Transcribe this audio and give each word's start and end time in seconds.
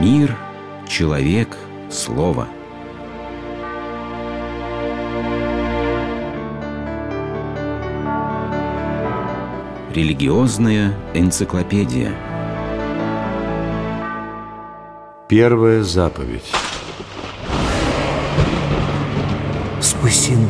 Мир, 0.00 0.34
человек, 0.88 1.58
слово. 1.90 2.48
Религиозная 9.94 10.94
энциклопедия. 11.12 12.14
Первая 15.28 15.82
заповедь. 15.82 16.50
Спасены. 19.82 20.48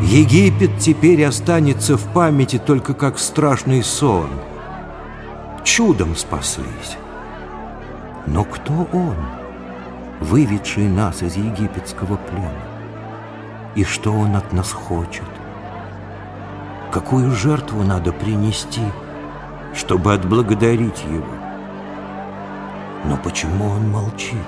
Египет 0.00 0.78
теперь 0.78 1.22
останется 1.26 1.98
в 1.98 2.10
памяти 2.14 2.58
только 2.58 2.94
как 2.94 3.18
страшный 3.18 3.82
сон. 3.82 4.30
Чудом 5.62 6.16
спаслись. 6.16 6.96
Но 8.26 8.44
кто 8.44 8.88
он, 8.92 9.16
выведший 10.20 10.88
нас 10.88 11.22
из 11.22 11.36
египетского 11.36 12.16
плена? 12.16 12.50
И 13.74 13.84
что 13.84 14.12
он 14.12 14.34
от 14.36 14.52
нас 14.52 14.72
хочет? 14.72 15.28
Какую 16.90 17.32
жертву 17.32 17.82
надо 17.82 18.12
принести, 18.12 18.84
чтобы 19.74 20.14
отблагодарить 20.14 21.02
его? 21.04 21.34
Но 23.04 23.16
почему 23.18 23.66
он 23.66 23.90
молчит? 23.90 24.38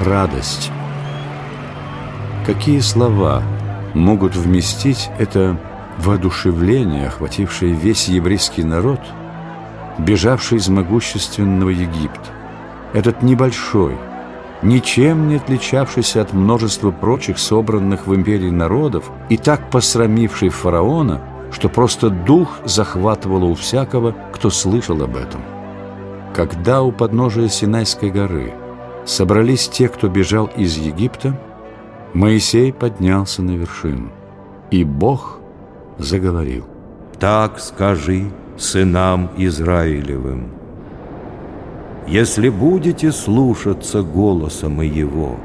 Радость. 0.00 0.70
Какие 2.44 2.80
слова 2.80 3.42
могут 3.94 4.36
вместить 4.36 5.10
это 5.18 5.56
воодушевление, 5.98 7.06
охватившее 7.06 7.72
весь 7.72 8.08
еврейский 8.08 8.62
народ, 8.62 9.00
бежавший 9.98 10.58
из 10.58 10.68
могущественного 10.68 11.70
Египта? 11.70 12.30
Этот 12.92 13.22
небольшой, 13.22 13.96
ничем 14.62 15.28
не 15.28 15.36
отличавшийся 15.36 16.22
от 16.22 16.32
множества 16.32 16.90
прочих 16.90 17.38
собранных 17.38 18.06
в 18.06 18.14
империи 18.14 18.50
народов 18.50 19.10
и 19.28 19.36
так 19.36 19.70
посрамивший 19.70 20.48
фараона, 20.48 21.20
что 21.52 21.68
просто 21.68 22.10
дух 22.10 22.58
захватывало 22.64 23.46
у 23.46 23.54
всякого, 23.54 24.14
кто 24.32 24.50
слышал 24.50 25.02
об 25.02 25.16
этом. 25.16 25.42
Когда 26.34 26.82
у 26.82 26.92
подножия 26.92 27.48
Синайской 27.48 28.10
горы 28.10 28.52
собрались 29.04 29.68
те, 29.68 29.88
кто 29.88 30.08
бежал 30.08 30.50
из 30.56 30.76
Египта, 30.76 31.38
Моисей 32.12 32.72
поднялся 32.72 33.42
на 33.42 33.52
вершину, 33.52 34.10
и 34.70 34.84
Бог 34.84 35.38
заговорил. 35.98 36.66
«Так 37.18 37.58
скажи 37.58 38.30
сынам 38.56 39.30
Израилевым, 39.36 40.50
если 42.06 42.48
будете 42.48 43.12
слушаться 43.12 44.02
голоса 44.02 44.68
моего, 44.68 45.36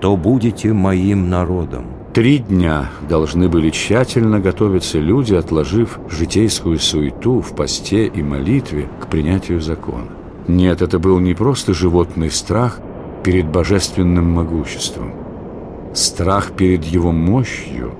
то 0.00 0.16
будете 0.16 0.72
моим 0.72 1.28
народом». 1.28 2.00
Три 2.12 2.38
дня 2.38 2.90
должны 3.08 3.48
были 3.48 3.70
тщательно 3.70 4.40
готовиться 4.40 4.98
люди, 4.98 5.32
отложив 5.34 6.00
житейскую 6.10 6.80
суету 6.80 7.40
в 7.40 7.54
посте 7.54 8.06
и 8.06 8.20
молитве 8.20 8.88
к 9.00 9.06
принятию 9.06 9.60
закона. 9.60 10.08
Нет, 10.48 10.82
это 10.82 10.98
был 10.98 11.20
не 11.20 11.34
просто 11.34 11.72
животный 11.72 12.30
страх 12.32 12.80
перед 13.22 13.46
божественным 13.48 14.28
могуществом. 14.28 15.12
Страх 15.94 16.50
перед 16.56 16.84
его 16.84 17.12
мощью 17.12 17.92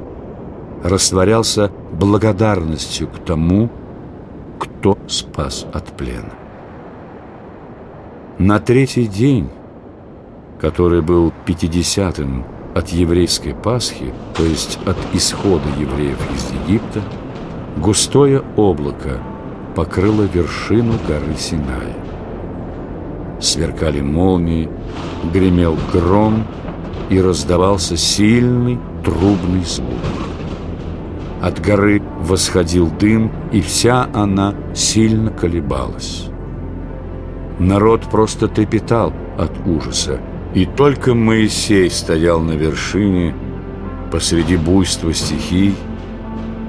растворялся 0.83 1.71
благодарностью 1.93 3.07
к 3.07 3.19
тому, 3.25 3.71
кто 4.61 4.99
спас 5.09 5.67
от 5.73 5.87
плена. 5.97 6.35
На 8.39 8.61
третий 8.61 9.07
день, 9.07 9.49
который 10.61 11.01
был 11.01 11.33
пятидесятым 11.47 12.45
от 12.75 12.89
еврейской 12.91 13.55
Пасхи, 13.55 14.13
то 14.37 14.45
есть 14.45 14.79
от 14.87 14.97
исхода 15.13 15.69
евреев 15.79 16.19
из 16.35 16.51
Египта, 16.63 17.03
густое 17.79 18.43
облако 18.57 19.19
покрыло 19.75 20.23
вершину 20.23 20.95
горы 21.09 21.35
Синая. 21.39 21.97
Сверкали 23.41 24.01
молнии, 24.01 24.69
гремел 25.33 25.77
гром 25.93 26.45
и 27.09 27.21
раздавался 27.21 27.97
сильный 27.97 28.79
трубный 29.05 29.65
звук. 29.65 30.30
От 31.41 31.59
горы 31.61 32.03
восходил 32.21 32.91
дым, 32.91 33.33
и 33.51 33.61
вся 33.61 34.09
она 34.13 34.55
сильно 34.75 35.31
колебалась. 35.31 36.27
Народ 37.59 38.03
просто 38.11 38.49
трепетал 38.49 39.13
от 39.39 39.53
ужаса. 39.67 40.21
И 40.55 40.67
только 40.67 41.15
Моисей 41.15 41.89
стоял 41.91 42.41
на 42.41 42.53
вершине 42.53 43.35
посреди 44.11 44.57
буйства 44.57 45.15
стихий, 45.15 45.75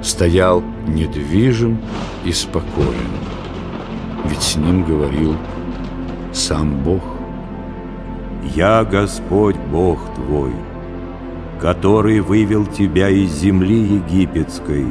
стоял 0.02 0.64
недвижим 0.88 1.80
и 2.24 2.32
спокоен. 2.32 3.12
Ведь 4.26 4.42
с 4.42 4.56
ним 4.56 4.84
говорил 4.84 5.36
сам 6.32 6.84
Бог. 6.84 7.02
«Я 8.56 8.84
Господь 8.84 9.58
Бог 9.72 10.00
твой, 10.16 10.52
который 11.62 12.20
вывел 12.20 12.66
тебя 12.66 13.10
из 13.10 13.32
земли 13.32 13.80
египетской, 13.80 14.88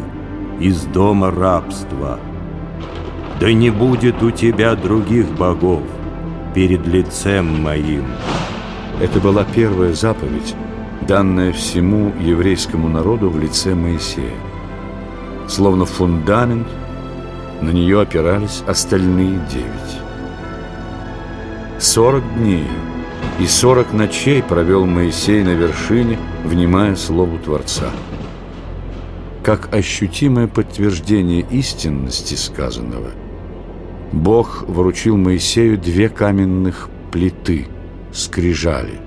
из 0.60 0.84
дома 0.84 1.30
рабства» 1.30 2.18
Да 3.40 3.50
не 3.54 3.70
будет 3.70 4.22
у 4.22 4.30
тебя 4.30 4.76
других 4.76 5.26
богов 5.30 5.82
перед 6.54 6.86
лицем 6.86 7.62
моим. 7.62 8.04
Это 9.00 9.18
была 9.18 9.44
первая 9.44 9.94
заповедь, 9.94 10.54
данная 11.08 11.50
всему 11.54 12.12
еврейскому 12.20 12.86
народу 12.86 13.30
в 13.30 13.38
лице 13.40 13.74
Моисея. 13.74 14.34
Словно 15.48 15.86
фундамент, 15.86 16.68
на 17.62 17.70
нее 17.70 18.02
опирались 18.02 18.62
остальные 18.66 19.40
девять. 19.50 19.96
Сорок 21.78 22.24
дней 22.36 22.66
и 23.38 23.46
сорок 23.46 23.92
ночей 23.92 24.42
провел 24.42 24.86
Моисей 24.86 25.42
на 25.42 25.50
вершине, 25.50 26.18
внимая 26.44 26.96
Слову 26.96 27.38
Творца. 27.38 27.90
Как 29.42 29.72
ощутимое 29.74 30.46
подтверждение 30.46 31.46
истинности 31.50 32.34
сказанного– 32.34 33.10
Бог 34.12 34.64
вручил 34.66 35.16
Моисею 35.16 35.78
две 35.78 36.08
каменных 36.08 36.88
плиты, 37.12 37.68
скрижали, 38.12 39.00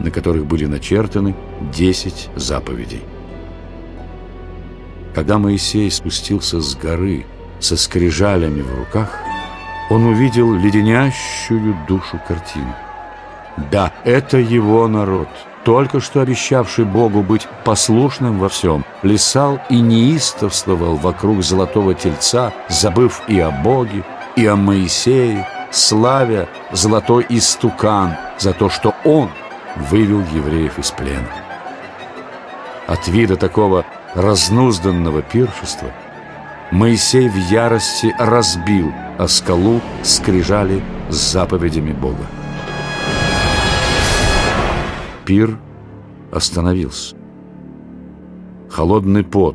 на 0.00 0.10
которых 0.10 0.46
были 0.46 0.66
начертаны 0.66 1.36
десять 1.72 2.28
заповедей. 2.34 3.02
Когда 5.14 5.38
Моисей 5.38 5.90
спустился 5.90 6.60
с 6.60 6.74
горы 6.74 7.24
со 7.60 7.76
скрижалями 7.76 8.62
в 8.62 8.74
руках, 8.74 9.16
он 9.90 10.06
увидел 10.06 10.52
леденящую 10.54 11.76
душу 11.86 12.20
картину. 12.26 12.74
Да, 13.56 13.92
это 14.04 14.38
его 14.38 14.88
народ– 14.88 15.28
только 15.64 16.00
что 16.00 16.20
обещавший 16.20 16.84
Богу 16.84 17.22
быть 17.22 17.46
послушным 17.64 18.38
во 18.38 18.48
всем, 18.48 18.84
плясал 19.02 19.60
и 19.68 19.80
неистовствовал 19.80 20.96
вокруг 20.96 21.42
золотого 21.42 21.94
тельца, 21.94 22.52
забыв 22.68 23.20
и 23.28 23.38
о 23.40 23.50
Боге, 23.50 24.04
и 24.36 24.46
о 24.46 24.56
Моисее, 24.56 25.46
славя 25.70 26.48
золотой 26.72 27.26
истукан 27.28 28.16
за 28.38 28.52
то, 28.54 28.70
что 28.70 28.94
он 29.04 29.30
вывел 29.76 30.20
евреев 30.32 30.78
из 30.78 30.90
плена. 30.90 31.28
От 32.86 33.06
вида 33.08 33.36
такого 33.36 33.84
разнузданного 34.14 35.22
пиршества 35.22 35.90
Моисей 36.72 37.28
в 37.28 37.36
ярости 37.36 38.14
разбил 38.18 38.92
о 39.18 39.28
скалу 39.28 39.80
скрижали 40.02 40.82
с 41.08 41.16
заповедями 41.16 41.92
Бога 41.92 42.26
пир 45.30 45.56
остановился. 46.32 47.14
Холодный 48.68 49.22
пот 49.22 49.54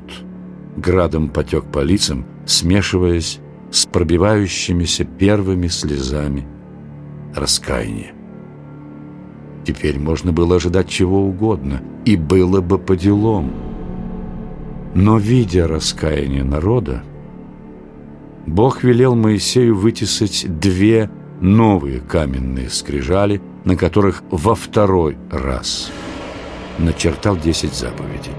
градом 0.78 1.28
потек 1.28 1.66
по 1.66 1.80
лицам, 1.84 2.26
смешиваясь 2.46 3.40
с 3.72 3.86
пробивающимися 3.86 5.04
первыми 5.04 5.68
слезами 5.68 6.48
раскаяния. 7.36 8.14
Теперь 9.66 10.00
можно 10.00 10.32
было 10.32 10.56
ожидать 10.56 10.88
чего 10.88 11.28
угодно, 11.28 11.82
и 12.06 12.16
было 12.16 12.62
бы 12.62 12.80
по 12.80 12.96
делам. 12.96 13.52
Но, 14.94 15.18
видя 15.18 15.68
раскаяние 15.68 16.46
народа, 16.46 17.04
Бог 18.48 18.82
велел 18.86 19.14
Моисею 19.16 19.76
вытесать 19.76 20.46
две 20.48 21.10
новые 21.42 22.00
каменные 22.00 22.70
скрижали– 22.70 23.42
на 23.66 23.76
которых 23.76 24.24
во 24.30 24.56
второй 24.56 25.18
раз 25.32 25.92
начертал 26.78 27.36
десять 27.36 27.74
заповедей. 27.74 28.34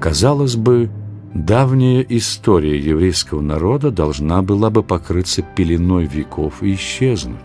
Казалось 0.00 0.54
бы, 0.54 0.90
давняя 1.34 2.02
история 2.08 2.78
еврейского 2.78 3.40
народа 3.40 3.90
должна 3.90 4.42
была 4.42 4.70
бы 4.70 4.82
покрыться 4.82 5.42
пеленой 5.42 6.06
веков 6.06 6.62
и 6.62 6.74
исчезнуть. 6.74 7.38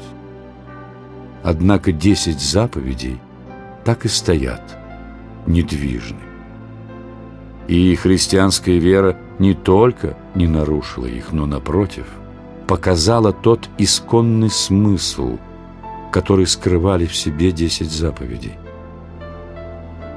Однако 1.41 1.91
десять 1.91 2.39
заповедей 2.39 3.19
так 3.83 4.05
и 4.05 4.07
стоят, 4.07 4.77
недвижны. 5.47 6.19
И 7.67 7.95
христианская 7.95 8.77
вера 8.77 9.17
не 9.39 9.53
только 9.53 10.15
не 10.35 10.47
нарушила 10.47 11.05
их, 11.05 11.31
но, 11.31 11.45
напротив, 11.45 12.05
показала 12.67 13.33
тот 13.33 13.69
исконный 13.77 14.49
смысл, 14.49 15.37
который 16.11 16.47
скрывали 16.47 17.05
в 17.05 17.15
себе 17.15 17.51
десять 17.51 17.91
заповедей. 17.91 18.53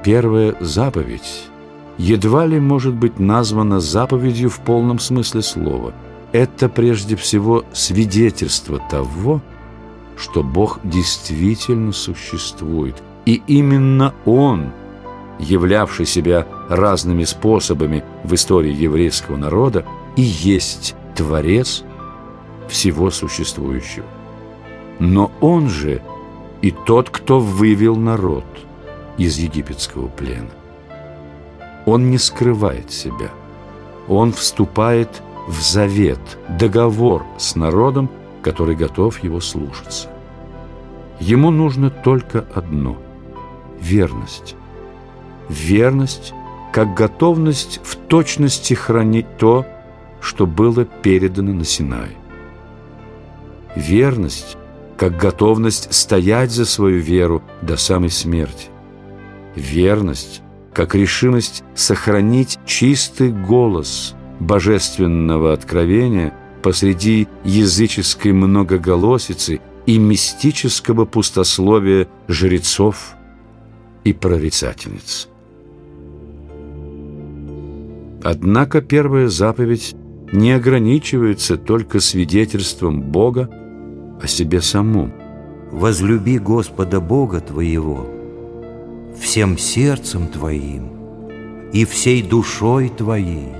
Первая 0.03 0.55
заповедь 0.59 1.49
едва 1.97 2.45
ли 2.45 2.59
может 2.59 2.93
быть 2.93 3.19
названа 3.19 3.79
заповедью 3.79 4.49
в 4.49 4.59
полном 4.59 4.99
смысле 4.99 5.41
слова. 5.41 5.93
Это 6.31 6.69
прежде 6.69 7.15
всего 7.15 7.65
свидетельство 7.73 8.79
того, 8.89 9.41
что 10.17 10.43
Бог 10.43 10.79
действительно 10.83 11.91
существует, 11.91 12.95
и 13.25 13.41
именно 13.47 14.13
Он, 14.25 14.71
являвший 15.39 16.05
себя 16.05 16.45
разными 16.69 17.23
способами 17.23 18.03
в 18.23 18.33
истории 18.33 18.73
еврейского 18.73 19.37
народа, 19.37 19.85
и 20.15 20.21
есть 20.21 20.95
Творец 21.15 21.83
всего 22.69 23.09
существующего. 23.11 24.05
Но 24.99 25.31
Он 25.41 25.69
же 25.69 26.01
и 26.61 26.71
тот, 26.71 27.09
кто 27.09 27.39
вывел 27.39 27.95
народ 27.95 28.45
из 29.17 29.37
египетского 29.37 30.07
плена. 30.07 30.49
Он 31.85 32.09
не 32.09 32.17
скрывает 32.17 32.91
себя. 32.91 33.31
Он 34.07 34.31
вступает 34.31 35.21
в 35.47 35.61
завет, 35.61 36.19
договор 36.49 37.25
с 37.37 37.55
народом, 37.55 38.09
который 38.41 38.75
готов 38.75 39.23
его 39.23 39.39
слушаться. 39.39 40.09
Ему 41.19 41.49
нужно 41.51 41.89
только 41.89 42.45
одно– 42.53 42.97
верность. 43.79 44.55
Верность 45.49 46.33
как 46.73 46.93
готовность 46.93 47.79
в 47.83 47.95
точности 47.95 48.73
хранить 48.73 49.37
то, 49.37 49.65
что 50.19 50.45
было 50.45 50.85
передано 50.85 51.53
на 51.53 51.63
Синай. 51.63 52.17
Верность 53.77 54.57
как 54.97 55.17
готовность 55.17 55.93
стоять 55.93 56.49
за 56.49 56.65
свою 56.65 56.99
веру 56.99 57.43
до 57.61 57.77
самой 57.77 58.09
смерти. 58.09 58.69
Верность 59.55 60.41
как 60.73 60.95
решимость 60.95 61.63
сохранить 61.75 62.57
чистый 62.65 63.31
голос 63.31 64.15
божественного 64.39 65.53
откровения 65.53 66.33
посреди 66.63 67.27
языческой 67.43 68.31
многоголосицы 68.31 69.61
и 69.85 69.99
мистического 69.99 71.05
пустословия 71.05 72.07
жрецов 72.27 73.13
и 74.03 74.11
прорицательниц. 74.11 75.29
Однако 78.23 78.81
первая 78.81 79.27
заповедь 79.27 79.95
не 80.31 80.51
ограничивается 80.51 81.57
только 81.57 81.99
свидетельством 81.99 83.03
Бога 83.03 83.51
о 84.21 84.27
себе 84.27 84.61
самом. 84.61 85.13
«Возлюби 85.71 86.39
Господа 86.39 87.01
Бога 87.01 87.39
твоего» 87.41 88.17
всем 89.19 89.57
сердцем 89.57 90.27
твоим, 90.27 90.89
и 91.73 91.85
всей 91.85 92.21
душой 92.21 92.89
твоей, 92.89 93.51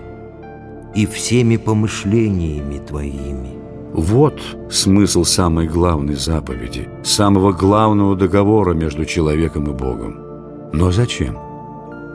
и 0.95 1.05
всеми 1.05 1.57
помышлениями 1.57 2.79
твоими. 2.79 3.57
Вот 3.93 4.39
смысл 4.69 5.23
самой 5.23 5.67
главной 5.67 6.15
заповеди, 6.15 6.87
самого 7.03 7.51
главного 7.51 8.15
договора 8.15 8.73
между 8.73 9.05
человеком 9.05 9.65
и 9.65 9.73
Богом. 9.73 10.19
Но 10.73 10.91
зачем? 10.91 11.37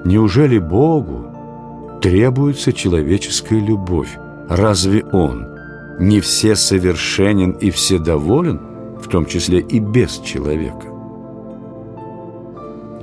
Неужели 0.04 0.58
Богу 0.58 1.26
требуется 2.00 2.72
человеческая 2.72 3.60
любовь? 3.60 4.18
Разве 4.48 5.04
Он 5.12 5.46
не 5.98 6.20
все 6.20 6.56
совершенен 6.56 7.52
и 7.52 7.70
все 7.70 7.98
доволен, 7.98 8.60
в 9.00 9.08
том 9.08 9.26
числе 9.26 9.60
и 9.60 9.78
без 9.78 10.18
человека? 10.18 10.86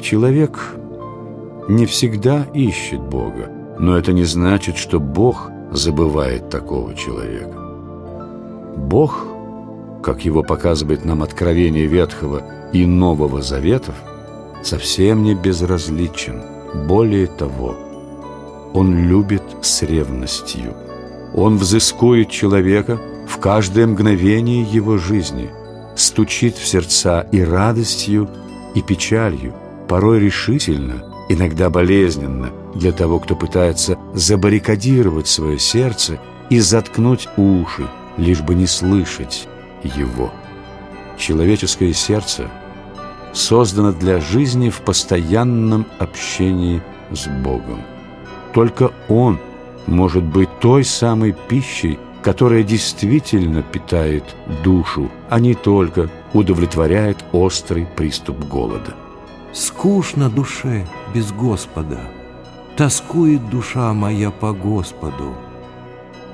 Человек 0.02 0.60
не 1.68 1.86
всегда 1.86 2.48
ищет 2.54 3.02
Бога, 3.02 3.50
но 3.78 3.98
это 3.98 4.14
не 4.14 4.24
значит, 4.24 4.78
что 4.78 5.00
Бог 5.00 5.52
забывает 5.72 6.50
такого 6.50 6.96
человека. 6.96 7.60
Бог, 8.78 9.26
как 10.02 10.26
его 10.26 10.42
показывает 10.42 11.06
нам 11.06 11.22
откровение 11.22 11.86
Ветхого 11.86 12.42
и 12.74 12.86
Нового 12.86 13.42
Заветов, 13.42 13.96
совсем 14.64 15.24
не 15.24 15.36
безразличен. 15.36 16.42
Более 16.88 17.28
того, 17.28 17.76
Он 18.74 19.08
любит 19.08 19.44
с 19.62 19.84
ревностью. 19.84 20.74
Он 21.34 21.58
взыскует 21.58 22.30
человека 22.30 23.00
в 23.28 23.38
каждое 23.38 23.88
мгновение 23.88 24.64
его 24.64 24.98
жизни, 24.98 25.50
стучит 25.96 26.58
в 26.58 26.68
сердца 26.68 27.22
и 27.32 27.42
радостью, 27.42 28.30
и 28.76 28.82
печалью– 28.82 29.54
порой 29.90 30.20
решительно, 30.20 31.04
иногда 31.28 31.70
болезненно 31.70 32.52
для 32.76 32.92
того, 32.94 33.20
кто 33.20 33.36
пытается 33.36 33.98
забаррикадировать 34.14 35.28
свое 35.28 35.58
сердце 35.58 36.20
и 36.50 36.60
заткнуть 36.60 37.28
уши, 37.36 37.88
лишь 38.16 38.42
бы 38.42 38.54
не 38.54 38.68
слышать 38.68 39.48
его. 39.84 40.32
Человеческое 41.18 41.92
сердце 41.94 42.50
создано 43.34 43.92
для 43.92 44.22
жизни 44.22 44.70
в 44.70 44.82
постоянном 44.82 45.86
общении 45.98 46.82
с 47.12 47.28
Богом. 47.28 47.82
Только 48.54 48.92
Он 49.10 49.40
может 49.88 50.24
быть 50.24 50.50
той 50.60 50.84
самой 50.84 51.36
пищей, 51.48 52.00
которая 52.22 52.64
действительно 52.64 53.62
питает 53.62 54.24
душу, 54.64 55.10
а 55.30 55.40
не 55.40 55.54
только 55.54 56.10
удовлетворяет 56.34 57.18
острый 57.32 57.88
приступ 57.96 58.40
голода. 58.46 58.96
Скучно 59.54 60.30
душе 60.30 60.86
без 61.14 61.32
Господа, 61.32 62.00
Тоскует 62.80 63.50
душа 63.50 63.94
моя 63.94 64.32
по 64.32 64.54
Господу. 64.54 65.36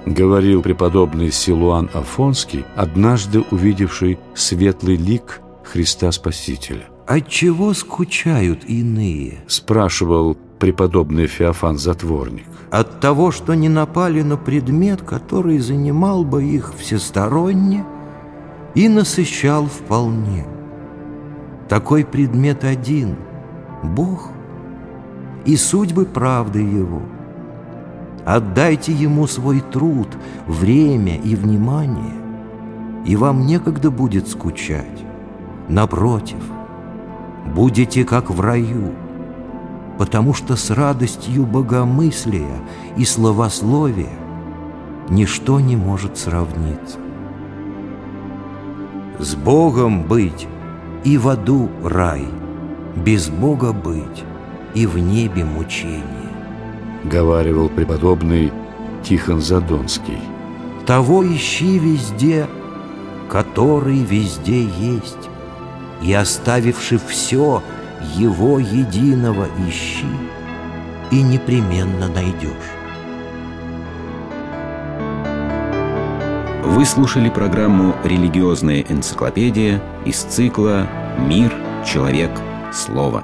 Говорил 0.06 0.62
преподобный 0.62 1.32
Силуан 1.32 1.90
Афонский, 1.92 2.66
однажды 2.76 3.44
увидевший 3.50 4.20
светлый 4.36 4.96
лик 4.96 5.42
Христа 5.64 6.12
Спасителя. 6.12 6.86
«Отчего 7.08 7.74
скучают 7.74 8.64
иные?»– 8.66 9.40
спрашивал 9.48 10.38
преподобный 10.60 11.28
Феофан 11.28 11.78
Затворник. 11.78 12.46
«От 12.72 13.00
того, 13.00 13.32
что 13.32 13.54
не 13.54 13.70
напали 13.70 14.22
на 14.22 14.38
предмет, 14.38 15.02
который 15.02 15.60
занимал 15.60 16.24
бы 16.24 16.44
их 16.44 16.74
всесторонне 16.76 17.86
и 18.74 18.90
насыщал 18.90 19.66
вполне». 19.66 20.46
Такой 21.70 22.06
предмет 22.06 22.64
один— 22.64 23.16
Бог 23.84 24.30
и 25.46 25.56
судьбы 25.56 26.06
правды 26.06 26.60
Его. 26.60 27.02
Отдайте 28.24 28.92
Ему 28.92 29.26
свой 29.26 29.62
труд, 29.62 30.08
время 30.46 31.18
и 31.18 31.36
внимание, 31.36 32.14
и 33.06 33.16
вам 33.16 33.46
некогда 33.46 33.90
будет 33.90 34.28
скучать. 34.28 35.06
Напротив, 35.68 36.44
будете 37.56 38.04
как 38.04 38.30
в 38.30 38.40
раю, 38.42 38.94
потому 39.98 40.34
что 40.34 40.56
с 40.56 40.70
радостью 40.72 41.46
богомыслия 41.46 42.62
и 42.98 43.06
словословия 43.06 44.18
ничто 45.10 45.60
не 45.60 45.76
может 45.76 46.18
сравниться. 46.18 46.98
С 49.20 49.36
Богом 49.36 50.04
быть 50.04 50.48
и 51.04 51.18
в 51.18 51.30
аду 51.30 51.70
рай, 51.84 52.28
без 52.96 53.30
Бога 53.30 53.72
быть, 53.72 54.24
и 54.74 54.86
в 54.86 54.98
небе 54.98 55.46
мучение. 55.46 56.02
Говаривал 57.06 57.70
преподобный 57.70 58.52
Тихон 59.04 59.40
Задонский. 59.40 60.20
Того 60.86 61.26
ищи 61.26 61.80
везде, 61.80 62.48
который 63.30 64.00
везде 64.00 64.64
есть, 64.64 65.30
и 66.02 66.12
оставивши 66.14 67.00
все, 67.08 67.62
его 68.14 68.60
единого 68.60 69.48
ищи, 69.68 70.06
и 71.12 71.22
непременно 71.22 72.08
найдешь. 72.08 72.52
Вы 76.64 76.86
слушали 76.86 77.30
программу 77.30 77.96
«Религиозная 78.04 78.82
энциклопедия» 78.82 79.82
из 80.04 80.18
цикла 80.18 80.88
«Мир, 81.20 81.54
человек, 81.86 82.32
слово». 82.74 83.24